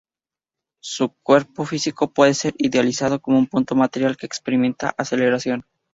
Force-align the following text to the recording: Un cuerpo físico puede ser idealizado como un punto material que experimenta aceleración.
Un 0.99 1.09
cuerpo 1.21 1.63
físico 1.63 2.11
puede 2.11 2.33
ser 2.33 2.55
idealizado 2.57 3.21
como 3.21 3.37
un 3.37 3.45
punto 3.45 3.75
material 3.75 4.17
que 4.17 4.25
experimenta 4.25 4.95
aceleración. 4.97 5.63